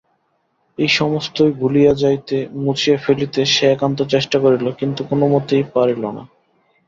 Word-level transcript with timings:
এ-সমস্তই 0.77 1.51
ভুলিয়া 1.53 1.93
যাইতে, 1.93 2.35
মুছিয়া 2.55 2.97
ফেলিতে 2.97 3.41
সে 3.45 3.65
একান্ত 3.67 3.99
চেষ্টা 4.13 4.37
করিল 4.39 4.65
কিন্তু 4.79 5.01
কোনোমতেই 5.09 5.63
পারিল 5.75 6.03
না। 6.17 6.23